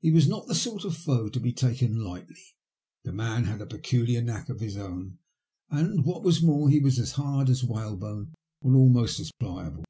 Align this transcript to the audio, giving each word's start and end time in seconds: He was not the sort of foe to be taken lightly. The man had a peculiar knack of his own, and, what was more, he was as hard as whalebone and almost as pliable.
He 0.00 0.12
was 0.12 0.28
not 0.28 0.46
the 0.46 0.54
sort 0.54 0.84
of 0.84 0.96
foe 0.96 1.28
to 1.28 1.40
be 1.40 1.52
taken 1.52 1.98
lightly. 2.04 2.54
The 3.02 3.10
man 3.12 3.46
had 3.46 3.60
a 3.60 3.66
peculiar 3.66 4.22
knack 4.22 4.48
of 4.48 4.60
his 4.60 4.76
own, 4.76 5.18
and, 5.70 6.04
what 6.04 6.22
was 6.22 6.40
more, 6.40 6.70
he 6.70 6.78
was 6.78 7.00
as 7.00 7.10
hard 7.18 7.50
as 7.50 7.64
whalebone 7.64 8.32
and 8.62 8.76
almost 8.76 9.18
as 9.18 9.32
pliable. 9.32 9.84